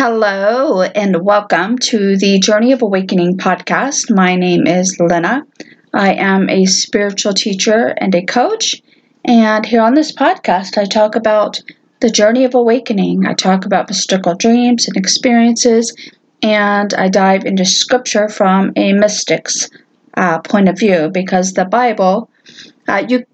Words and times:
Hello, 0.00 0.82
and 0.82 1.24
welcome 1.24 1.76
to 1.76 2.16
the 2.16 2.38
Journey 2.38 2.70
of 2.70 2.82
Awakening 2.82 3.36
podcast. 3.36 4.14
My 4.14 4.36
name 4.36 4.64
is 4.64 4.96
Lynna. 5.00 5.44
I 5.92 6.14
am 6.14 6.48
a 6.48 6.66
spiritual 6.66 7.32
teacher 7.34 7.94
and 7.96 8.14
a 8.14 8.24
coach. 8.24 8.80
And 9.24 9.66
here 9.66 9.82
on 9.82 9.94
this 9.94 10.12
podcast, 10.14 10.78
I 10.78 10.84
talk 10.84 11.16
about 11.16 11.60
the 11.98 12.10
journey 12.10 12.44
of 12.44 12.54
awakening. 12.54 13.26
I 13.26 13.34
talk 13.34 13.66
about 13.66 13.88
mystical 13.88 14.36
dreams 14.36 14.86
and 14.86 14.96
experiences, 14.96 15.92
and 16.42 16.94
I 16.94 17.08
dive 17.08 17.44
into 17.44 17.64
scripture 17.64 18.28
from 18.28 18.70
a 18.76 18.92
mystic's 18.92 19.68
uh, 20.16 20.38
point 20.38 20.68
of 20.68 20.78
view 20.78 21.10
because 21.12 21.54
the 21.54 21.64
Bible, 21.64 22.30
uh, 22.86 23.04
you, 23.08 23.26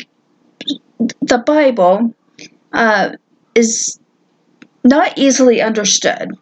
the 1.20 1.42
Bible, 1.44 2.14
uh, 2.72 3.10
is 3.54 4.00
not 4.82 5.18
easily 5.18 5.60
understood. 5.60 6.38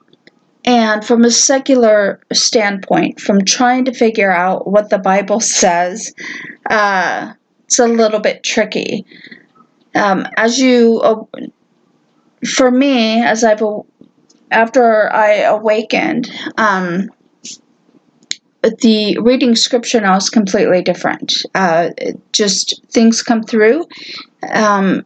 And 0.65 1.05
from 1.05 1.25
a 1.25 1.31
secular 1.31 2.21
standpoint, 2.33 3.21
from 3.21 3.45
trying 3.45 3.85
to 3.87 3.93
figure 3.93 4.31
out 4.31 4.67
what 4.67 4.91
the 4.91 4.99
Bible 4.99 5.41
says, 5.41 6.15
uh, 6.71 7.33
it's 7.65 7.79
a 7.79 7.87
little 7.87 8.21
bit 8.21 8.45
tricky. 8.45 9.05
Um, 9.95 10.27
as 10.37 10.59
you, 10.59 11.01
uh, 11.01 11.25
for 12.47 12.71
me, 12.71 13.23
as 13.23 13.43
I've, 13.43 13.63
after 14.51 15.13
I 15.13 15.39
awakened, 15.39 16.31
um, 16.57 17.11
the 18.63 19.19
reading 19.19 19.57
scripture 19.57 20.01
now 20.01 20.17
is 20.17 20.31
completely 20.31 20.83
different. 20.83 21.45
Uh, 21.55 21.91
just 22.31 22.81
things 22.89 23.21
come 23.21 23.43
through 23.43 23.87
um, 24.53 25.05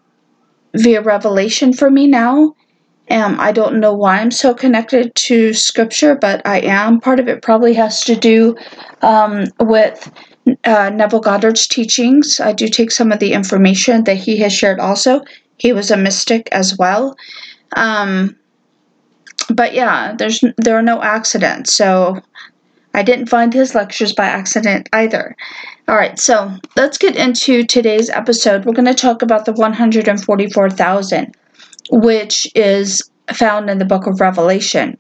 via 0.75 1.01
revelation 1.01 1.73
for 1.73 1.91
me 1.91 2.07
now 2.07 2.55
um, 3.11 3.39
I 3.39 3.53
don't 3.53 3.79
know 3.79 3.93
why 3.93 4.19
I'm 4.19 4.31
so 4.31 4.53
connected 4.55 5.15
to 5.15 5.55
scripture, 5.55 6.15
but 6.15 6.45
I 6.45 6.61
am. 6.61 7.01
Part 7.01 7.21
of 7.21 7.29
it 7.29 7.43
probably 7.43 7.75
has 7.75 8.05
to 8.05 8.17
do 8.17 8.57
um, 9.03 9.45
with 9.61 10.11
uh, 10.65 10.91
Neville 10.91 11.21
Goddard's 11.21 11.67
teachings. 11.67 12.41
I 12.41 12.53
do 12.53 12.69
take 12.69 12.91
some 12.91 13.13
of 13.13 13.21
the 13.21 13.33
information 13.33 14.05
that 14.05 14.17
he 14.17 14.39
has 14.39 14.53
shared 14.53 14.81
also. 14.81 15.23
He 15.59 15.73
was 15.73 15.91
a 15.91 15.97
mystic 15.97 16.49
as 16.53 16.77
well. 16.77 17.17
Um, 17.77 18.37
but 19.51 19.73
yeah, 19.73 20.15
there's 20.17 20.43
there 20.57 20.77
are 20.77 20.83
no 20.83 21.01
accidents. 21.03 21.73
So 21.73 22.21
I 22.95 23.03
didn't 23.03 23.27
find 23.27 23.53
his 23.53 23.75
lectures 23.75 24.13
by 24.13 24.25
accident 24.25 24.89
either. 24.93 25.37
All 25.87 25.97
right, 25.97 26.19
so 26.19 26.51
let's 26.77 26.99
get 26.99 27.15
into 27.15 27.63
today's 27.63 28.11
episode. 28.11 28.65
We're 28.65 28.73
going 28.73 28.87
to 28.87 28.95
talk 28.95 29.23
about 29.23 29.45
the 29.45 29.53
144,000 29.53 31.37
which 31.91 32.47
is 32.55 33.11
found 33.33 33.71
in 33.71 33.79
the 33.79 33.85
book 33.85 34.07
of 34.07 34.21
Revelation. 34.21 34.99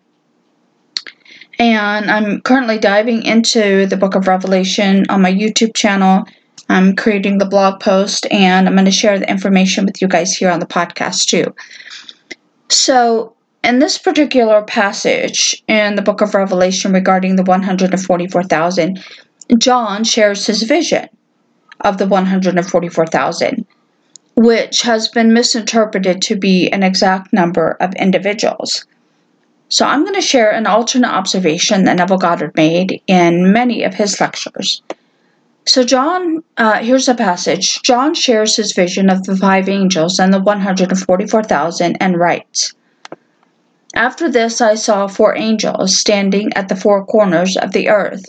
And 1.59 2.11
I'm 2.11 2.41
currently 2.42 2.79
diving 2.79 3.23
into 3.23 3.87
the 3.87 3.97
book 3.97 4.15
of 4.15 4.27
Revelation 4.27 5.07
on 5.09 5.23
my 5.23 5.33
YouTube 5.33 5.75
channel. 5.75 6.25
I'm 6.69 6.95
creating 6.97 7.39
the 7.39 7.47
blog 7.47 7.81
post 7.81 8.27
and 8.31 8.69
I'm 8.69 8.75
going 8.75 8.84
to 8.84 8.91
share 8.91 9.19
the 9.19 9.31
information 9.31 9.87
with 9.87 10.03
you 10.03 10.09
guys 10.09 10.33
here 10.33 10.51
on 10.51 10.61
the 10.61 10.67
podcast 10.67 11.27
too. 11.27 11.55
So, 12.69 13.34
in 13.62 13.79
this 13.79 13.98
particular 13.98 14.62
passage 14.62 15.62
in 15.67 15.97
the 15.97 16.03
book 16.03 16.20
of 16.20 16.34
Revelation 16.34 16.92
regarding 16.92 17.37
the 17.37 17.42
144,000, 17.42 19.03
John 19.59 20.05
shares 20.05 20.47
his 20.47 20.62
vision 20.64 21.09
of 21.81 21.98
the 21.98 22.07
144,000 22.07 23.67
which 24.37 24.83
has 24.83 25.09
been 25.09 25.33
misinterpreted 25.33 26.20
to 26.20 26.37
be 26.37 26.69
an 26.69 26.83
exact 26.83 27.33
number 27.33 27.77
of 27.81 27.95
individuals. 27.95 28.84
So 29.69 29.87
I'm 29.87 30.03
going 30.03 30.15
to 30.15 30.20
share 30.20 30.51
an 30.51 30.67
alternate 30.67 31.11
observation 31.11 31.84
that 31.84 31.97
Neville 31.97 32.19
Goddard 32.19 32.55
made 32.55 33.03
in 33.07 33.53
many 33.53 33.83
of 33.83 33.95
his 33.95 34.20
lectures. 34.20 34.83
So, 35.67 35.83
John, 35.83 36.45
uh, 36.59 36.79
here's 36.79 37.09
a 37.09 37.14
passage. 37.14 37.83
John 37.83 38.14
shares 38.14 38.55
his 38.55 38.73
vision 38.73 39.11
of 39.11 39.24
the 39.24 39.36
five 39.36 39.69
angels 39.69 40.20
and 40.20 40.33
the 40.33 40.41
144,000 40.41 41.97
and 42.01 42.17
writes 42.17 42.74
After 43.95 44.30
this, 44.30 44.61
I 44.61 44.77
saw 44.77 45.08
four 45.08 45.36
angels 45.36 45.97
standing 45.97 46.53
at 46.55 46.68
the 46.68 46.77
four 46.77 47.05
corners 47.05 47.57
of 47.57 47.73
the 47.73 47.89
earth 47.89 48.27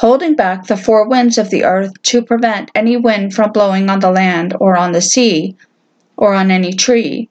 holding 0.00 0.34
back 0.34 0.66
the 0.66 0.78
four 0.78 1.06
winds 1.06 1.36
of 1.36 1.50
the 1.50 1.62
earth 1.62 1.92
to 2.00 2.22
prevent 2.22 2.70
any 2.74 2.96
wind 2.96 3.34
from 3.34 3.52
blowing 3.52 3.90
on 3.90 4.00
the 4.00 4.10
land 4.10 4.56
or 4.58 4.74
on 4.74 4.92
the 4.92 5.00
sea 5.02 5.54
or 6.16 6.32
on 6.32 6.50
any 6.50 6.72
tree. 6.72 7.28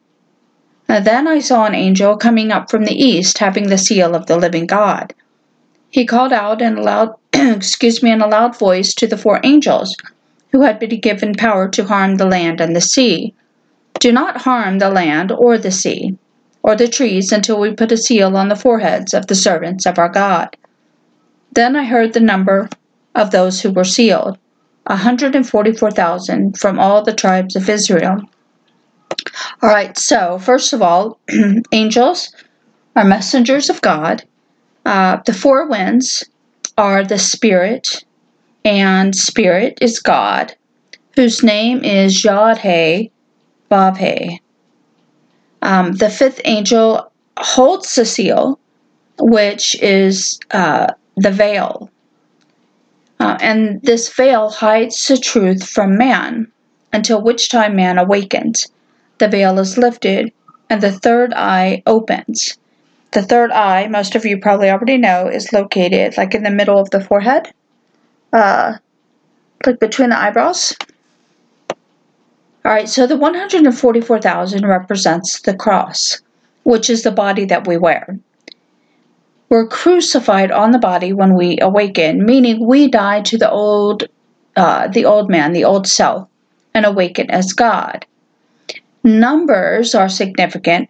And 0.87 1.03
then 1.03 1.27
I 1.27 1.39
saw 1.39 1.65
an 1.65 1.73
angel 1.73 2.15
coming 2.15 2.51
up 2.51 2.69
from 2.69 2.85
the 2.85 2.93
east 2.93 3.39
having 3.39 3.69
the 3.69 3.77
seal 3.79 4.13
of 4.13 4.27
the 4.27 4.37
living 4.37 4.67
God. 4.67 5.15
He 5.89 6.05
called 6.05 6.31
out 6.31 6.61
in 6.61 6.77
a 6.77 6.81
loud 6.83 7.15
excuse 7.33 8.03
me 8.03 8.11
in 8.11 8.21
a 8.21 8.27
loud 8.27 8.55
voice 8.55 8.93
to 8.93 9.07
the 9.07 9.17
four 9.17 9.39
angels 9.43 9.95
who 10.51 10.61
had 10.61 10.77
been 10.77 10.99
given 10.99 11.33
power 11.33 11.67
to 11.69 11.85
harm 11.85 12.17
the 12.17 12.27
land 12.27 12.61
and 12.61 12.75
the 12.75 12.81
sea. 12.81 13.33
Do 13.99 14.11
not 14.11 14.41
harm 14.41 14.77
the 14.77 14.91
land 14.91 15.31
or 15.31 15.57
the 15.57 15.71
sea 15.71 16.19
or 16.61 16.75
the 16.75 16.87
trees 16.87 17.31
until 17.31 17.59
we 17.59 17.73
put 17.73 17.91
a 17.91 17.97
seal 17.97 18.37
on 18.37 18.49
the 18.49 18.55
foreheads 18.55 19.15
of 19.15 19.25
the 19.25 19.33
servants 19.33 19.87
of 19.87 19.97
our 19.97 20.09
God. 20.09 20.55
Then 21.51 21.75
I 21.75 21.83
heard 21.85 22.13
the 22.13 22.19
number 22.19 22.69
of 23.15 23.31
those 23.31 23.61
who 23.61 23.71
were 23.71 23.83
sealed, 23.83 24.37
a 24.85 24.93
144,000 24.93 26.57
from 26.57 26.79
all 26.79 27.03
the 27.03 27.13
tribes 27.13 27.55
of 27.55 27.69
Israel. 27.69 28.21
All 29.61 29.69
right, 29.69 29.97
so 29.97 30.39
first 30.39 30.73
of 30.73 30.81
all, 30.81 31.19
angels 31.71 32.33
are 32.95 33.03
messengers 33.03 33.69
of 33.69 33.81
God. 33.81 34.23
Uh, 34.85 35.17
the 35.25 35.33
four 35.33 35.67
winds 35.67 36.23
are 36.77 37.03
the 37.03 37.19
Spirit, 37.19 38.03
and 38.63 39.15
Spirit 39.15 39.77
is 39.81 39.99
God, 39.99 40.55
whose 41.15 41.43
name 41.43 41.83
is 41.83 42.23
Yod 42.23 42.59
He 42.59 43.11
Vav 43.69 44.39
Um, 45.61 45.93
the 45.93 46.09
fifth 46.09 46.41
angel 46.45 47.11
holds 47.37 47.95
the 47.95 48.05
seal, 48.05 48.59
which 49.19 49.79
is 49.81 50.39
uh, 50.51 50.93
the 51.21 51.31
veil. 51.31 51.89
Uh, 53.19 53.37
and 53.41 53.81
this 53.81 54.13
veil 54.13 54.49
hides 54.49 55.07
the 55.07 55.17
truth 55.17 55.67
from 55.67 55.97
man 55.97 56.51
until 56.93 57.21
which 57.21 57.49
time 57.49 57.75
man 57.75 57.97
awakens. 57.97 58.67
The 59.17 59.27
veil 59.27 59.59
is 59.59 59.77
lifted 59.77 60.31
and 60.69 60.81
the 60.81 60.91
third 60.91 61.33
eye 61.33 61.83
opens. 61.85 62.57
The 63.11 63.23
third 63.23 63.51
eye, 63.51 63.87
most 63.87 64.15
of 64.15 64.25
you 64.25 64.39
probably 64.39 64.69
already 64.69 64.97
know, 64.97 65.27
is 65.27 65.51
located 65.51 66.15
like 66.15 66.35
in 66.35 66.43
the 66.43 66.51
middle 66.51 66.79
of 66.79 66.91
the 66.91 67.01
forehead, 67.01 67.51
uh, 68.31 68.77
like 69.65 69.79
between 69.79 70.11
the 70.11 70.19
eyebrows. 70.19 70.75
All 72.63 72.71
right, 72.71 72.87
so 72.87 73.07
the 73.07 73.17
144,000 73.17 74.65
represents 74.65 75.41
the 75.41 75.55
cross, 75.55 76.21
which 76.63 76.89
is 76.89 77.03
the 77.03 77.11
body 77.11 77.45
that 77.45 77.67
we 77.67 77.77
wear. 77.77 78.19
We're 79.49 79.65
crucified 79.65 80.51
on 80.51 80.71
the 80.71 80.77
body 80.77 81.11
when 81.11 81.33
we 81.33 81.57
awaken, 81.59 82.23
meaning 82.23 82.67
we 82.67 82.87
die 82.87 83.21
to 83.21 83.37
the 83.37 83.49
old, 83.49 84.03
uh, 84.55 84.87
the 84.89 85.05
old 85.05 85.27
man, 85.27 85.53
the 85.53 85.65
old 85.65 85.87
self, 85.87 86.27
and 86.75 86.85
awaken 86.85 87.31
as 87.31 87.53
God. 87.53 88.05
Numbers 89.03 89.95
are 89.95 90.07
significant 90.07 90.87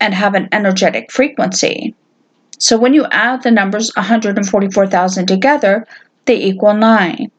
and 0.00 0.12
have 0.12 0.34
an 0.34 0.48
energetic 0.50 1.12
frequency. 1.12 1.94
So 2.58 2.76
when 2.76 2.94
you 2.94 3.06
add 3.12 3.44
the 3.44 3.52
numbers 3.52 3.92
144,000 3.94 5.26
together, 5.26 5.86
they 6.24 6.36
equal 6.36 6.74
9. 6.74 7.30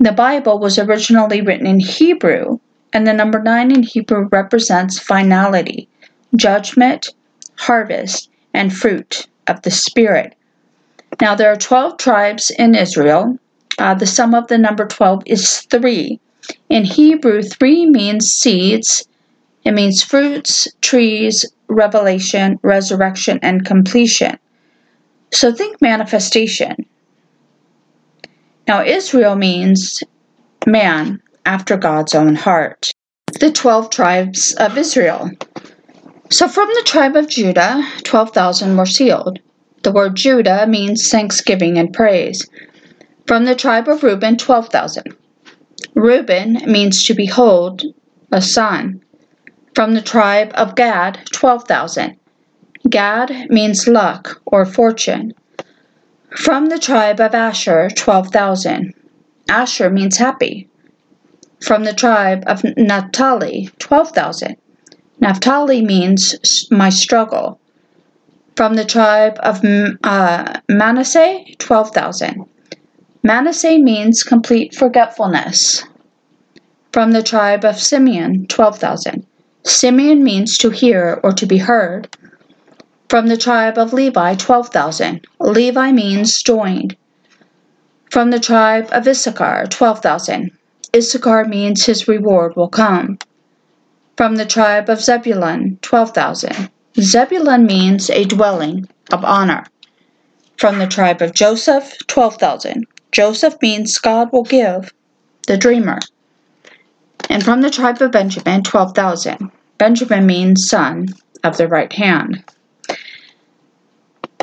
The 0.00 0.12
Bible 0.12 0.58
was 0.58 0.78
originally 0.78 1.40
written 1.40 1.66
in 1.66 1.80
Hebrew, 1.80 2.58
and 2.92 3.06
the 3.06 3.14
number 3.14 3.40
9 3.40 3.70
in 3.70 3.84
Hebrew 3.84 4.28
represents 4.30 4.98
finality, 4.98 5.88
judgment, 6.36 7.08
harvest, 7.56 8.28
and 8.52 8.70
fruit 8.70 9.28
of 9.46 9.62
the 9.62 9.70
Spirit. 9.70 10.34
Now, 11.20 11.34
there 11.34 11.52
are 11.52 11.56
12 11.56 11.98
tribes 11.98 12.50
in 12.50 12.74
Israel. 12.74 13.38
Uh, 13.78 13.94
the 13.94 14.06
sum 14.06 14.34
of 14.34 14.48
the 14.48 14.58
number 14.58 14.86
12 14.86 15.22
is 15.26 15.60
3. 15.62 16.18
In 16.68 16.84
Hebrew, 16.84 17.42
3 17.42 17.86
means 17.86 18.32
seeds, 18.32 19.06
it 19.64 19.72
means 19.72 20.02
fruits, 20.02 20.68
trees, 20.80 21.44
revelation, 21.68 22.58
resurrection, 22.62 23.38
and 23.42 23.64
completion. 23.64 24.38
So 25.32 25.52
think 25.52 25.80
manifestation. 25.80 26.86
Now, 28.66 28.84
Israel 28.84 29.36
means 29.36 30.02
man 30.66 31.22
after 31.46 31.76
God's 31.76 32.14
own 32.14 32.34
heart. 32.34 32.90
The 33.40 33.50
12 33.50 33.90
tribes 33.90 34.54
of 34.54 34.76
Israel. 34.76 35.30
So 36.32 36.48
from 36.48 36.68
the 36.68 36.82
tribe 36.86 37.14
of 37.14 37.28
Judah, 37.28 37.86
12,000 38.04 38.74
were 38.78 38.86
sealed. 38.86 39.40
The 39.82 39.92
word 39.92 40.16
Judah 40.16 40.66
means 40.66 41.10
thanksgiving 41.10 41.76
and 41.76 41.92
praise. 41.92 42.48
From 43.26 43.44
the 43.44 43.54
tribe 43.54 43.86
of 43.86 44.02
Reuben, 44.02 44.38
12,000. 44.38 45.14
Reuben 45.94 46.62
means 46.64 47.04
to 47.04 47.12
behold 47.12 47.82
a 48.32 48.40
son. 48.40 49.02
From 49.74 49.92
the 49.92 50.00
tribe 50.00 50.52
of 50.54 50.74
Gad, 50.74 51.18
12,000. 51.32 52.16
Gad 52.88 53.50
means 53.50 53.86
luck 53.86 54.40
or 54.46 54.64
fortune. 54.64 55.34
From 56.34 56.70
the 56.70 56.78
tribe 56.78 57.20
of 57.20 57.34
Asher, 57.34 57.90
12,000. 57.90 58.94
Asher 59.50 59.90
means 59.90 60.16
happy. 60.16 60.70
From 61.60 61.84
the 61.84 61.92
tribe 61.92 62.42
of 62.46 62.64
Naphtali, 62.78 63.68
12,000. 63.78 64.56
Naphtali 65.22 65.82
means 65.82 66.66
my 66.72 66.88
struggle. 66.88 67.60
From 68.56 68.74
the 68.74 68.84
tribe 68.84 69.38
of 69.44 69.64
uh, 70.02 70.60
Manasseh, 70.68 71.44
12,000. 71.58 72.44
Manasseh 73.22 73.78
means 73.78 74.24
complete 74.24 74.74
forgetfulness. 74.74 75.84
From 76.92 77.12
the 77.12 77.22
tribe 77.22 77.64
of 77.64 77.78
Simeon, 77.78 78.48
12,000. 78.48 79.24
Simeon 79.62 80.24
means 80.24 80.58
to 80.58 80.70
hear 80.70 81.20
or 81.22 81.30
to 81.30 81.46
be 81.46 81.58
heard. 81.58 82.08
From 83.08 83.28
the 83.28 83.36
tribe 83.36 83.78
of 83.78 83.92
Levi, 83.92 84.34
12,000. 84.34 85.24
Levi 85.38 85.92
means 85.92 86.42
joined. 86.42 86.96
From 88.10 88.32
the 88.32 88.40
tribe 88.40 88.88
of 88.90 89.06
Issachar, 89.06 89.66
12,000. 89.70 90.50
Issachar 90.96 91.44
means 91.44 91.86
his 91.86 92.08
reward 92.08 92.56
will 92.56 92.68
come. 92.68 93.18
From 94.16 94.36
the 94.36 94.44
tribe 94.44 94.90
of 94.90 95.00
Zebulun, 95.00 95.78
12,000. 95.80 96.70
Zebulun 97.00 97.64
means 97.64 98.10
a 98.10 98.24
dwelling 98.24 98.86
of 99.10 99.24
honor. 99.24 99.64
From 100.58 100.78
the 100.78 100.86
tribe 100.86 101.22
of 101.22 101.34
Joseph, 101.34 101.96
12,000. 102.06 102.86
Joseph 103.10 103.56
means 103.62 103.98
God 103.98 104.30
will 104.32 104.42
give, 104.42 104.92
the 105.46 105.56
dreamer. 105.56 105.98
And 107.30 107.42
from 107.42 107.62
the 107.62 107.70
tribe 107.70 108.02
of 108.02 108.12
Benjamin, 108.12 108.62
12,000. 108.62 109.50
Benjamin 109.78 110.26
means 110.26 110.68
son 110.68 111.08
of 111.42 111.56
the 111.56 111.66
right 111.66 111.92
hand. 111.92 112.44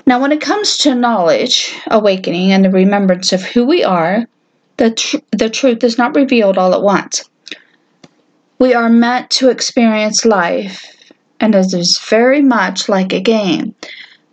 Now, 0.08 0.20
when 0.20 0.32
it 0.32 0.42
comes 0.42 0.78
to 0.78 0.96
knowledge, 0.96 1.80
awakening, 1.88 2.52
and 2.52 2.66
the 2.66 2.72
remembrance 2.72 3.32
of 3.32 3.44
who 3.44 3.66
we 3.66 3.84
are, 3.84 4.26
the, 4.78 4.92
tr- 4.92 5.18
the 5.32 5.50
truth 5.50 5.84
is 5.84 6.00
not 6.00 6.16
revealed 6.16 6.58
all 6.58 6.74
at 6.74 6.82
once. 6.82 7.30
We 8.60 8.74
are 8.74 8.90
meant 8.90 9.30
to 9.32 9.50
experience 9.50 10.26
life, 10.26 10.86
and 11.40 11.56
it 11.56 11.74
is 11.74 11.98
very 12.10 12.42
much 12.42 12.90
like 12.90 13.14
a 13.14 13.22
game. 13.22 13.74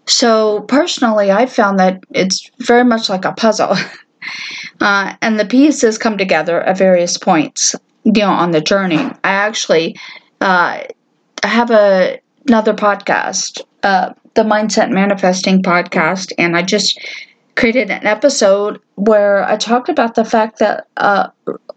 So, 0.07 0.63
personally, 0.63 1.31
I 1.31 1.47
found 1.47 1.79
that 1.79 2.01
it's 2.11 2.51
very 2.59 2.85
much 2.85 3.09
like 3.09 3.25
a 3.25 3.33
puzzle. 3.33 3.77
uh, 4.81 5.15
and 5.23 5.39
the 5.39 5.45
pieces 5.45 5.99
come 5.99 6.19
together 6.19 6.61
at 6.63 6.79
various 6.79 7.17
points, 7.19 7.75
you 8.05 8.13
know, 8.13 8.31
on 8.31 8.51
the 8.51 8.61
journey. 8.61 8.99
I 8.99 9.31
actually 9.31 9.97
uh, 10.41 10.81
have 11.45 11.71
a, 11.71 12.21
another 12.49 12.75
podcast, 12.75 13.61
uh, 13.85 14.13
the 14.35 14.43
Mindset 14.43 14.91
Manifesting 14.91 15.63
podcast, 15.63 16.33
and 16.37 16.57
I 16.57 16.63
just 16.63 16.99
created 17.57 17.91
an 17.91 18.07
episode 18.07 18.81
where 18.95 19.43
I 19.45 19.57
talked 19.57 19.89
about 19.89 20.15
the 20.15 20.25
fact 20.25 20.59
that 20.59 20.87
uh, 20.99 21.29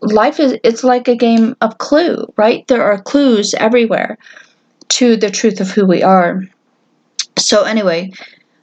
life 0.02 0.40
is 0.40 0.58
it's 0.64 0.84
like 0.84 1.08
a 1.08 1.16
game 1.16 1.56
of 1.62 1.78
clue, 1.78 2.32
right? 2.38 2.68
There 2.68 2.84
are 2.84 3.02
clues 3.02 3.54
everywhere 3.54 4.18
to 4.90 5.16
the 5.16 5.32
truth 5.32 5.60
of 5.62 5.70
who 5.72 5.86
we 5.86 6.04
are. 6.04 6.44
So 7.38 7.64
anyway, 7.64 8.12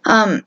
um, 0.05 0.45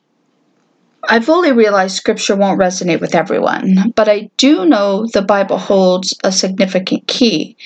I 1.07 1.19
fully 1.19 1.51
realize 1.51 1.95
Scripture 1.95 2.35
won't 2.35 2.59
resonate 2.59 3.01
with 3.01 3.15
everyone, 3.15 3.93
but 3.95 4.07
I 4.07 4.29
do 4.37 4.65
know 4.65 5.07
the 5.13 5.21
Bible 5.21 5.57
holds 5.57 6.13
a 6.23 6.31
significant 6.31 7.07
key. 7.07 7.57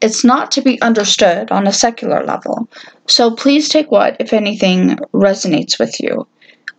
It's 0.00 0.24
not 0.24 0.50
to 0.52 0.62
be 0.62 0.80
understood 0.82 1.50
on 1.50 1.66
a 1.66 1.72
secular 1.72 2.24
level. 2.24 2.68
So 3.06 3.34
please 3.34 3.68
take 3.68 3.90
what, 3.90 4.16
if 4.20 4.32
anything, 4.32 4.96
resonates 5.12 5.78
with 5.78 6.00
you. 6.00 6.26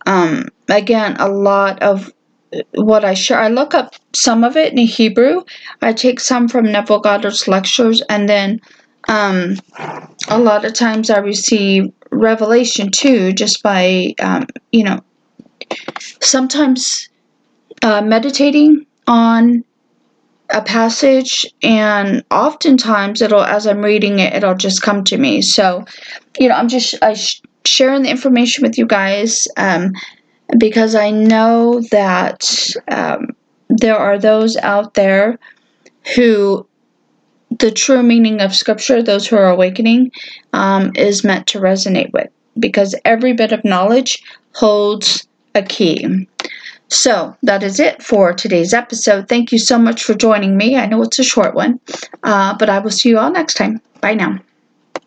Um, 0.06 0.48
again, 0.68 1.16
a 1.18 1.28
lot 1.28 1.82
of 1.82 2.12
what 2.74 3.04
I 3.04 3.14
share, 3.14 3.38
I 3.38 3.48
look 3.48 3.74
up 3.74 3.94
some 4.14 4.44
of 4.44 4.56
it 4.56 4.72
in 4.72 4.78
Hebrew. 4.78 5.42
I 5.82 5.92
take 5.92 6.20
some 6.20 6.48
from 6.48 6.70
Neville 6.72 7.00
Goddard's 7.00 7.46
lectures, 7.46 8.02
and 8.08 8.28
then 8.28 8.60
um, 9.08 9.56
a 10.28 10.38
lot 10.38 10.64
of 10.64 10.74
times 10.74 11.10
I 11.10 11.18
receive 11.18 11.92
revelation 12.10 12.90
too, 12.90 13.32
just 13.32 13.62
by 13.62 14.14
um, 14.20 14.46
you 14.72 14.84
know, 14.84 15.00
sometimes 16.20 17.08
uh, 17.82 18.00
meditating 18.02 18.86
on 19.06 19.64
a 20.50 20.62
passage, 20.62 21.44
and 21.62 22.24
oftentimes 22.30 23.20
it'll, 23.20 23.42
as 23.42 23.66
I'm 23.66 23.82
reading 23.82 24.18
it, 24.18 24.32
it'll 24.34 24.54
just 24.54 24.80
come 24.82 25.04
to 25.04 25.18
me. 25.18 25.42
So, 25.42 25.84
you 26.38 26.48
know, 26.48 26.54
I'm 26.54 26.68
just 26.68 26.94
I 27.02 27.14
sh- 27.14 27.42
sharing 27.64 28.02
the 28.02 28.10
information 28.10 28.62
with 28.62 28.78
you 28.78 28.86
guys 28.86 29.46
um, 29.56 29.92
because 30.58 30.94
I 30.94 31.10
know 31.10 31.80
that 31.90 32.74
um, 32.88 33.28
there 33.68 33.96
are 33.96 34.18
those 34.18 34.56
out 34.56 34.94
there 34.94 35.38
who 36.14 36.66
the 37.58 37.70
true 37.70 38.02
meaning 38.02 38.40
of 38.40 38.54
Scripture, 38.54 39.02
those 39.02 39.26
who 39.26 39.36
are 39.36 39.48
awakening, 39.48 40.12
um, 40.52 40.92
is 40.94 41.24
meant 41.24 41.46
to 41.48 41.58
resonate 41.58 42.12
with 42.12 42.28
because 42.58 42.94
every 43.04 43.32
bit 43.32 43.52
of 43.52 43.64
knowledge 43.64 44.22
holds 44.54 45.26
a 45.54 45.62
key. 45.62 46.26
So 46.88 47.36
that 47.42 47.62
is 47.62 47.80
it 47.80 48.02
for 48.02 48.32
today's 48.32 48.72
episode. 48.72 49.28
Thank 49.28 49.52
you 49.52 49.58
so 49.58 49.78
much 49.78 50.02
for 50.02 50.14
joining 50.14 50.56
me. 50.56 50.76
I 50.76 50.86
know 50.86 51.02
it's 51.02 51.18
a 51.18 51.24
short 51.24 51.54
one, 51.54 51.80
uh, 52.22 52.56
but 52.58 52.70
I 52.70 52.78
will 52.78 52.90
see 52.90 53.10
you 53.10 53.18
all 53.18 53.30
next 53.30 53.54
time. 53.54 53.80
Bye 54.00 54.14
now. 54.14 54.38